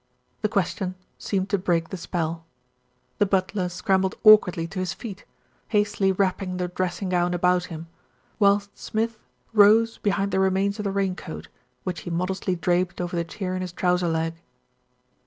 The 0.41 0.49
question 0.49 0.95
seemed 1.19 1.47
to 1.51 1.59
break 1.59 1.89
the 1.89 1.95
spell. 1.95 2.43
The 3.19 3.27
butler 3.27 3.69
scrambled 3.69 4.15
awkwardly 4.23 4.65
to 4.69 4.79
his 4.79 4.93
feet, 4.95 5.25
hastily 5.67 6.11
wrapping 6.11 6.57
the 6.57 6.67
dressing 6.69 7.09
gown 7.09 7.35
about 7.35 7.65
him, 7.65 7.85
whilst 8.39 8.75
Smith 8.79 9.19
rose 9.53 9.99
behind 9.99 10.31
the 10.31 10.39
remains 10.39 10.79
of 10.79 10.85
the 10.85 10.91
rain 10.91 11.15
coat, 11.15 11.49
which 11.83 11.99
he 11.99 12.09
modestly 12.09 12.55
draped 12.55 12.99
over 12.99 13.15
the 13.15 13.23
tear 13.23 13.53
in 13.53 13.61
his 13.61 13.73
trouser 13.73 14.07
leg. 14.07 14.41